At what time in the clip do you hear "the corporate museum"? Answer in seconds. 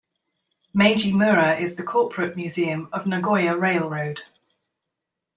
1.75-2.89